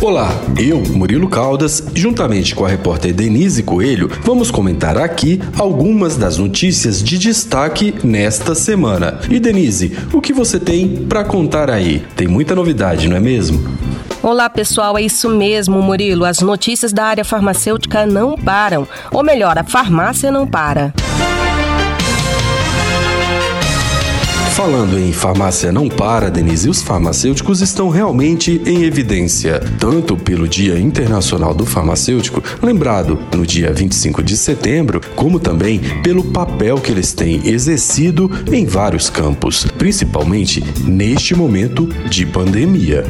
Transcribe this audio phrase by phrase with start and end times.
[0.00, 0.28] Olá,
[0.58, 7.02] eu, Murilo Caldas, juntamente com a repórter Denise Coelho, vamos comentar aqui algumas das notícias
[7.02, 9.20] de destaque nesta semana.
[9.30, 12.04] E Denise, o que você tem para contar aí?
[12.16, 13.62] Tem muita novidade, não é mesmo?
[14.22, 16.24] Olá, pessoal, é isso mesmo, Murilo.
[16.24, 18.88] As notícias da área farmacêutica não param.
[19.12, 20.94] Ou melhor, a farmácia não para.
[24.54, 30.78] Falando em farmácia não para, Denise, os farmacêuticos estão realmente em evidência, tanto pelo Dia
[30.78, 37.12] Internacional do Farmacêutico, lembrado no dia 25 de setembro, como também pelo papel que eles
[37.12, 43.04] têm exercido em vários campos, principalmente neste momento de pandemia.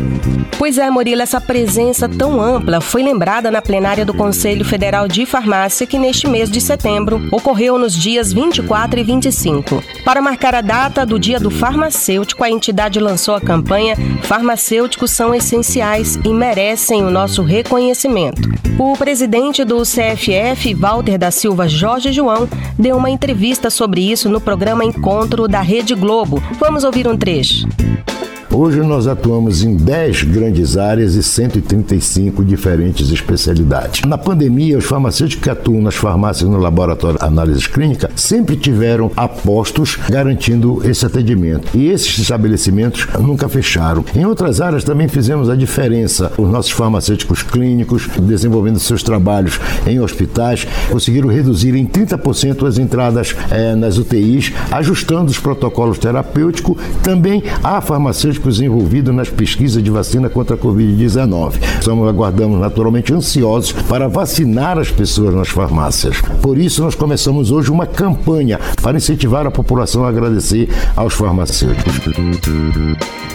[0.56, 5.26] Pois é, Murilo, essa presença tão ampla foi lembrada na plenária do Conselho Federal de
[5.26, 9.84] Farmácia, que neste mês de setembro ocorreu nos dias 24 e 25.
[10.06, 15.10] Para marcar a data do Dia Dia do Farmacêutico, a entidade lançou a campanha Farmacêuticos
[15.10, 18.48] são essenciais e merecem o nosso reconhecimento.
[18.78, 24.40] O presidente do CFF, Walter da Silva Jorge João, deu uma entrevista sobre isso no
[24.40, 26.40] programa Encontro da Rede Globo.
[26.60, 27.66] Vamos ouvir um trecho.
[28.56, 34.02] Hoje nós atuamos em 10 grandes áreas e 135 diferentes especialidades.
[34.02, 39.10] Na pandemia, os farmacêuticos que atuam nas farmácias no laboratório de análise clínica sempre tiveram
[39.16, 41.76] apostos garantindo esse atendimento.
[41.76, 44.04] E esses estabelecimentos nunca fecharam.
[44.14, 46.30] Em outras áreas também fizemos a diferença.
[46.38, 53.34] Os nossos farmacêuticos clínicos, desenvolvendo seus trabalhos em hospitais, conseguiram reduzir em 30% as entradas
[53.50, 56.76] é, nas UTIs, ajustando os protocolos terapêuticos.
[57.02, 61.54] Também há farmacêuticos médicos envolvidos nas pesquisas de vacina contra a Covid-19.
[61.80, 66.20] Estamos aguardamos naturalmente ansiosos para vacinar as pessoas nas farmácias.
[66.42, 71.94] Por isso, nós começamos hoje uma campanha para incentivar a população a agradecer aos farmacêuticos.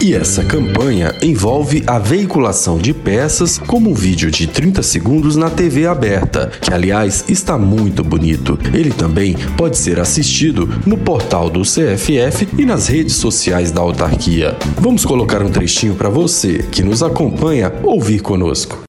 [0.00, 5.50] E essa campanha envolve a veiculação de peças como um vídeo de 30 segundos na
[5.50, 8.58] TV aberta, que aliás está muito bonito.
[8.72, 14.56] Ele também pode ser assistido no portal do CFF e nas redes sociais da autarquia.
[14.78, 18.82] Vamos Vamos colocar um trechinho para você que nos acompanha ouvir conosco.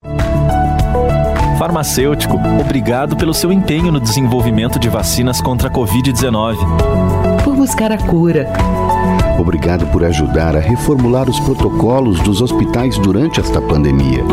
[1.59, 6.57] Farmacêutico, obrigado pelo seu empenho no desenvolvimento de vacinas contra a Covid-19.
[7.44, 8.51] Por buscar a cura.
[9.39, 14.23] Obrigado por ajudar a reformular os protocolos dos hospitais durante esta pandemia.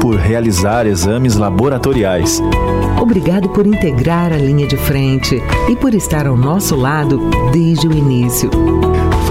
[0.00, 2.40] Por realizar exames laboratoriais.
[3.02, 7.18] Obrigado por integrar a linha de frente e por estar ao nosso lado
[7.52, 8.48] desde o início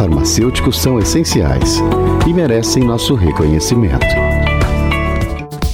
[0.03, 1.81] farmacêuticos são essenciais
[2.27, 4.05] e merecem nosso reconhecimento.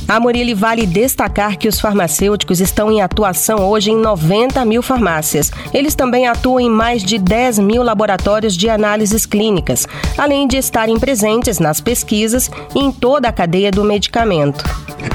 [0.08, 5.52] A Murilo vale destacar que os farmacêuticos estão em atuação hoje em 90 mil farmácias.
[5.74, 11.00] Eles também atuam em mais de 10 mil laboratórios de análises clínicas, além de estarem
[11.00, 14.64] presentes nas pesquisas e em toda a cadeia do medicamento.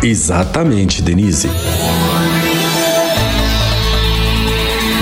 [0.03, 1.48] Exatamente, Denise.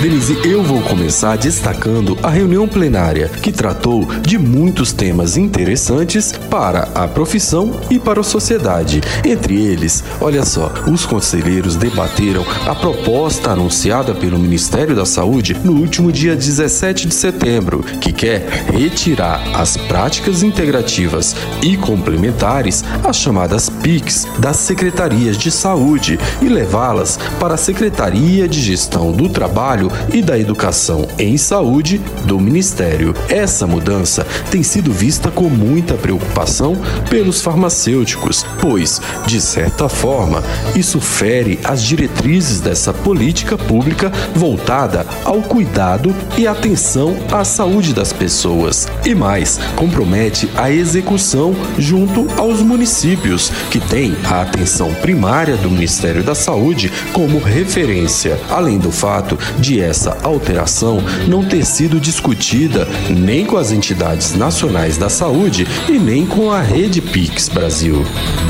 [0.02, 6.88] Denise, eu vou começar destacando a reunião plenária, que tratou de muitos temas interessantes para
[6.92, 9.00] a profissão e para a sociedade.
[9.24, 15.74] Entre eles, olha só, os conselheiros debateram a proposta anunciada pelo Ministério da Saúde no
[15.74, 23.70] último dia 17 de setembro, que quer retirar as práticas integrativas e complementares, as chamadas
[23.70, 30.22] PICs, das secretarias de saúde e levá-las para a Secretaria de Gestão do Trabalho e
[30.22, 33.14] da Educação em Saúde do Ministério.
[33.28, 36.76] Essa mudança tem sido vista com muita preocupação
[37.08, 40.42] pelos farmacêuticos, pois, de certa forma,
[40.74, 48.12] isso fere as diretrizes dessa política pública voltada ao cuidado e atenção à saúde das
[48.12, 48.88] pessoas.
[49.04, 56.22] E mais, compromete a execução junto aos municípios, que têm a atenção primária do Ministério
[56.22, 60.98] da Saúde como referência, além do fato de essa alteração
[61.28, 66.60] não ter sido discutida nem com as entidades nacionais da saúde e nem com a
[66.60, 68.04] rede Pix Brasil.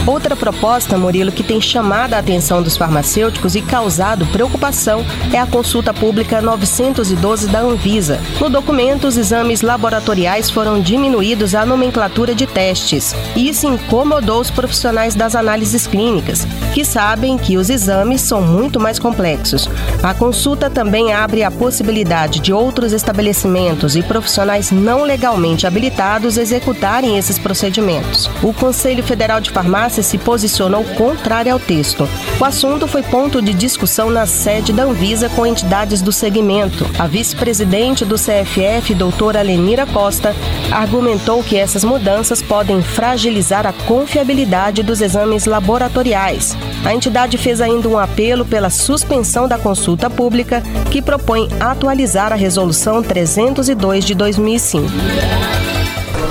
[0.07, 5.47] Outra proposta, Murilo, que tem chamado a atenção dos farmacêuticos e causado preocupação é a
[5.47, 8.21] consulta pública 912 da Anvisa.
[8.41, 13.15] No documento, os exames laboratoriais foram diminuídos à nomenclatura de testes.
[13.37, 18.81] E isso incomodou os profissionais das análises clínicas, que sabem que os exames são muito
[18.81, 19.69] mais complexos.
[20.03, 26.37] A consulta também abre abre a possibilidade de outros estabelecimentos e profissionais não legalmente habilitados
[26.37, 28.29] executarem esses procedimentos.
[28.43, 32.09] O Conselho Federal de Farmácia se posicionou contrário ao texto.
[32.41, 36.91] O assunto foi ponto de discussão na sede da Anvisa com entidades do segmento.
[36.99, 40.35] A vice-presidente do CFF, doutora Lenira Costa,
[40.73, 46.57] argumentou que essas mudanças podem fragilizar a confiabilidade dos exames laboratoriais.
[46.85, 52.37] A entidade fez ainda um apelo pela suspensão da consulta pública, que propõe atualizar a
[52.37, 54.89] Resolução 302 de 2005.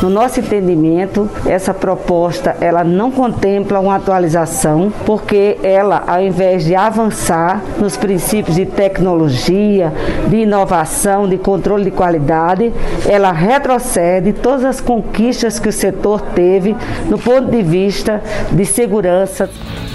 [0.02, 6.74] No nosso entendimento, essa proposta ela não contempla uma atualização, porque ela, ao invés de
[6.74, 9.94] avançar nos princípios de tecnologia,
[10.28, 12.74] de inovação, de controle de qualidade,
[13.08, 16.76] ela retrocede todas as conquistas que o setor teve
[17.08, 19.52] no ponto de vista de segurança.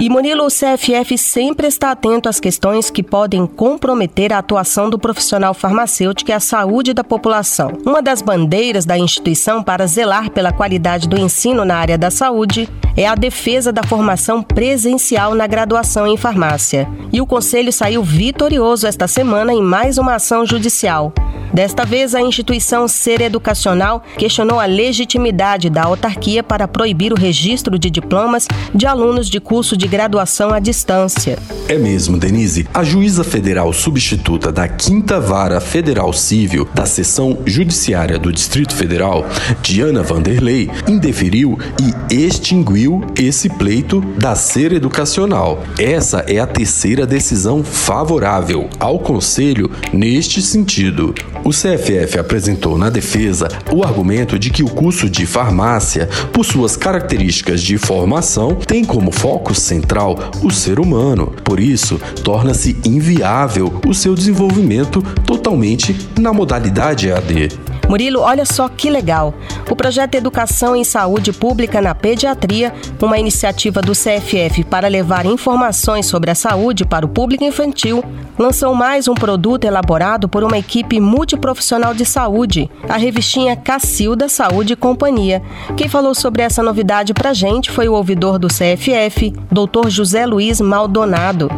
[0.00, 4.96] E Murilo, o CFF sempre está atento às questões que podem comprometer a atuação do
[4.96, 7.72] profissional farmacêutico e a saúde da população.
[7.84, 12.68] Uma das bandeiras da instituição para zelar pela qualidade do ensino na área da saúde
[12.96, 16.88] é a defesa da formação presencial na graduação em farmácia.
[17.12, 21.12] E o Conselho saiu vitorioso esta semana em mais uma ação judicial.
[21.52, 27.78] Desta vez, a instituição Ser Educacional questionou a legitimidade da autarquia para proibir o registro
[27.78, 31.38] de diplomas de alunos de curso de graduação à distância.
[31.68, 32.66] É mesmo, Denise.
[32.72, 39.26] A juíza federal substituta da Quinta Vara Federal Civil da Seção Judiciária do Distrito Federal,
[39.62, 41.58] Diana Vanderlei, indeferiu
[42.10, 45.62] e extinguiu esse pleito da Ser Educacional.
[45.78, 51.14] Essa é a terceira decisão favorável ao Conselho neste sentido.
[51.48, 56.76] O CFF apresentou na defesa o argumento de que o curso de farmácia, por suas
[56.76, 61.32] características de formação, tem como foco central o ser humano.
[61.42, 67.48] Por isso, torna-se inviável o seu desenvolvimento totalmente na modalidade EAD.
[67.88, 69.34] Murilo, olha só que legal.
[69.70, 76.06] O projeto Educação em Saúde Pública na Pediatria, uma iniciativa do CFF para levar informações
[76.06, 78.04] sobre a saúde para o público infantil,
[78.38, 84.74] lançou mais um produto elaborado por uma equipe multiprofissional de saúde, a revistinha Cacilda Saúde
[84.74, 85.42] e Companhia.
[85.76, 89.88] Quem falou sobre essa novidade pra gente foi o ouvidor do CFF, Dr.
[89.88, 91.48] José Luiz Maldonado.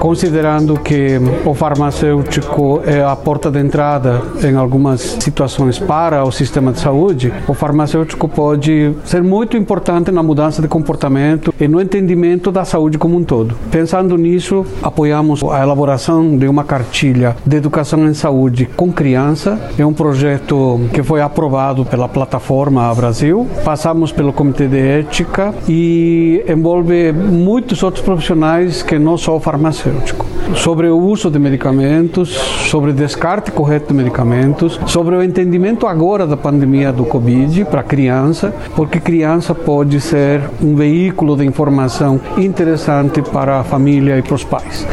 [0.00, 6.72] Considerando que o farmacêutico é a porta de entrada em algumas situações para o sistema
[6.72, 12.50] de saúde, o farmacêutico pode ser muito importante na mudança de comportamento e no entendimento
[12.50, 13.54] da saúde como um todo.
[13.70, 19.60] Pensando nisso, apoiamos a elaboração de uma cartilha de educação em saúde com criança.
[19.78, 23.46] É um projeto que foi aprovado pela plataforma Brasil.
[23.62, 29.89] Passamos pelo Comitê de Ética e envolve muitos outros profissionais que não só o farmacêutico
[29.90, 32.30] farmacêutico, sobre o uso de medicamentos,
[32.68, 38.54] sobre descarte correto de medicamentos, sobre o entendimento agora da pandemia do Covid para criança,
[38.76, 44.44] porque criança pode ser um veículo de informação interessante para a família e para os
[44.44, 44.86] pais.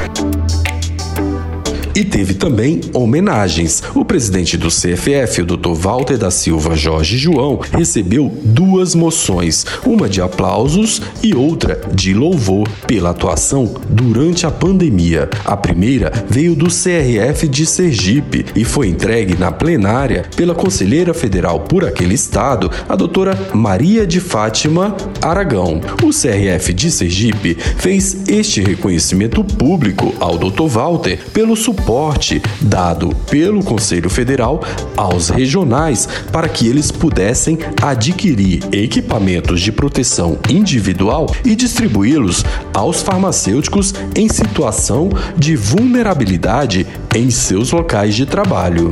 [1.97, 3.81] E teve também homenagens.
[3.95, 5.73] O presidente do CFF, o Dr.
[5.73, 12.69] Walter da Silva Jorge João, recebeu duas moções, uma de aplausos e outra de louvor
[12.85, 15.27] pela atuação durante a pandemia.
[15.43, 21.61] A primeira veio do CRF de Sergipe e foi entregue na plenária pela conselheira federal
[21.61, 25.81] por aquele estado, a doutora Maria de Fátima Aragão.
[26.03, 30.67] O CRF de Sergipe fez este reconhecimento público ao Dr.
[30.67, 34.61] Walter pelo suporte suporte dado pelo Conselho Federal
[34.97, 43.93] aos regionais para que eles pudessem adquirir equipamentos de proteção individual e distribuí-los aos farmacêuticos
[44.17, 48.91] em situação de vulnerabilidade em seus locais de trabalho.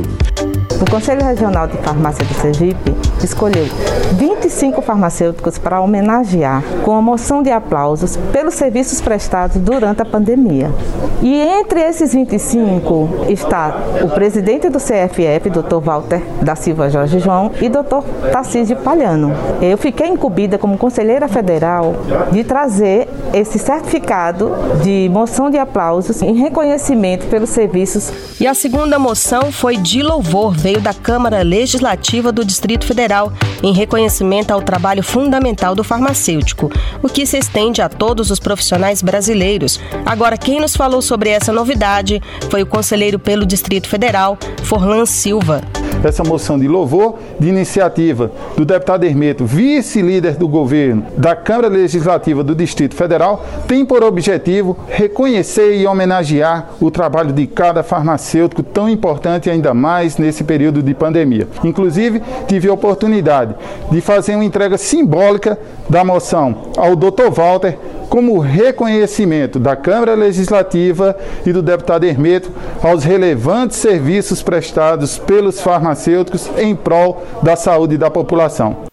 [0.80, 2.92] O Conselho Regional de Farmácia de Sergipe
[3.24, 3.66] escolheu
[4.12, 10.70] 25 farmacêuticos para homenagear com a moção de aplausos pelos serviços prestados durante a pandemia.
[11.22, 15.80] E entre esses 25 está o presidente do CFF, Dr.
[15.82, 18.02] Walter da Silva Jorge João, e Dr.
[18.30, 19.32] Tarcísio Palhano.
[19.60, 21.94] Eu fiquei incumbida como conselheira federal
[22.30, 28.12] de trazer esse certificado de moção de aplausos em reconhecimento pelos serviços.
[28.40, 33.05] E a segunda moção foi de louvor, veio da Câmara Legislativa do Distrito Federal,
[33.62, 36.70] em reconhecimento ao trabalho fundamental do farmacêutico,
[37.02, 39.80] o que se estende a todos os profissionais brasileiros.
[40.04, 42.20] Agora, quem nos falou sobre essa novidade
[42.50, 45.62] foi o conselheiro pelo Distrito Federal, Forlan Silva
[46.04, 52.42] essa moção de louvor de iniciativa do deputado Hermeto, vice-líder do governo da Câmara Legislativa
[52.42, 58.88] do Distrito Federal, tem por objetivo reconhecer e homenagear o trabalho de cada farmacêutico tão
[58.88, 61.48] importante ainda mais nesse período de pandemia.
[61.64, 63.54] Inclusive, tive a oportunidade
[63.90, 67.30] de fazer uma entrega simbólica da moção ao Dr.
[67.30, 72.50] Walter como reconhecimento da Câmara Legislativa e do deputado Hermeto
[72.82, 78.86] aos relevantes serviços prestados pelos farmacêuticos em prol da saúde da população.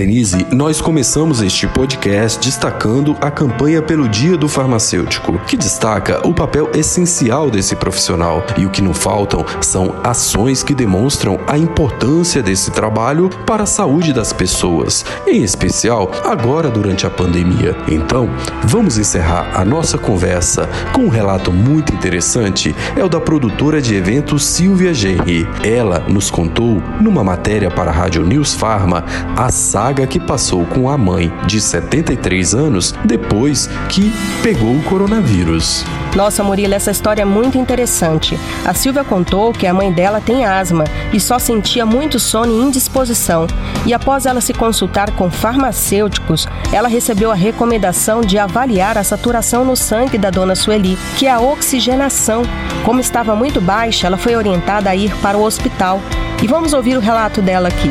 [0.00, 6.32] Denise, nós começamos este podcast destacando a campanha pelo Dia do Farmacêutico, que destaca o
[6.32, 8.42] papel essencial desse profissional.
[8.56, 13.66] E o que não faltam são ações que demonstram a importância desse trabalho para a
[13.66, 17.76] saúde das pessoas, em especial agora durante a pandemia.
[17.86, 18.26] Então,
[18.64, 23.96] vamos encerrar a nossa conversa com um relato muito interessante, é o da produtora de
[23.96, 25.46] eventos Silvia Genri.
[25.62, 29.04] Ela nos contou, numa matéria para a Rádio News Pharma,
[29.36, 35.84] a saga que passou com a mãe, de 73 anos, depois que pegou o coronavírus.
[36.14, 38.38] Nossa, Murilo, essa história é muito interessante.
[38.64, 42.64] A Silvia contou que a mãe dela tem asma e só sentia muito sono e
[42.64, 43.46] indisposição.
[43.86, 49.64] E após ela se consultar com farmacêuticos, ela recebeu a recomendação de avaliar a saturação
[49.64, 52.42] no sangue da dona Sueli, que é a oxigenação.
[52.84, 56.00] Como estava muito baixa, ela foi orientada a ir para o hospital.
[56.42, 57.90] E vamos ouvir o relato dela aqui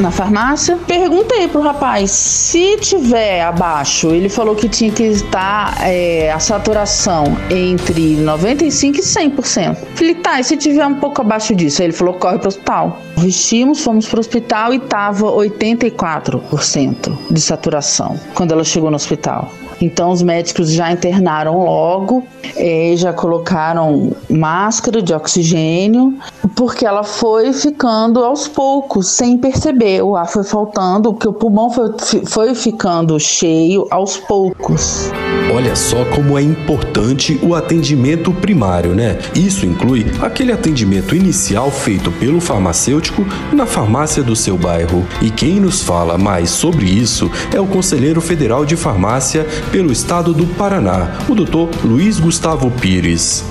[0.00, 0.78] na farmácia.
[0.86, 4.08] Perguntei pro rapaz se tiver abaixo.
[4.08, 9.76] Ele falou que tinha que estar é, a saturação entre 95% e 100%.
[9.94, 11.82] Falei, tá, e se tiver um pouco abaixo disso?
[11.82, 13.00] Aí ele falou, corre pro hospital.
[13.16, 19.52] Vestimos, fomos pro hospital e tava 84% de saturação quando ela chegou no hospital.
[19.80, 22.24] Então os médicos já internaram logo,
[22.56, 26.14] eh, já colocaram máscara de oxigênio,
[26.54, 30.02] porque ela foi ficando aos poucos, sem perceber.
[30.02, 31.92] O ar foi faltando, porque o pulmão foi,
[32.26, 35.10] foi ficando cheio aos poucos.
[35.54, 39.18] Olha só como é importante o atendimento primário, né?
[39.34, 45.06] Isso inclui aquele atendimento inicial feito pelo farmacêutico na farmácia do seu bairro.
[45.22, 50.32] E quem nos fala mais sobre isso é o conselheiro federal de farmácia pelo estado
[50.32, 51.84] do Paraná, o Dr.
[51.84, 53.44] Luiz Gustavo Pires.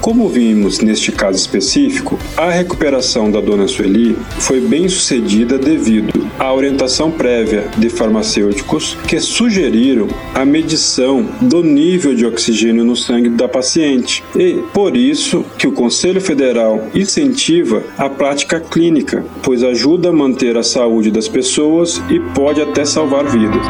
[0.00, 6.54] Como vimos neste caso específico, a recuperação da dona Sueli foi bem sucedida devido à
[6.54, 13.48] orientação prévia de farmacêuticos que sugeriram a medição do nível de oxigênio no sangue da
[13.48, 14.24] paciente.
[14.34, 20.56] E por isso que o Conselho Federal incentiva a prática clínica, pois ajuda a manter
[20.56, 23.66] a saúde das pessoas e pode até salvar vidas.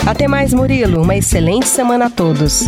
[0.06, 1.02] Até mais, Murilo.
[1.02, 2.68] Uma excelente semana a todos.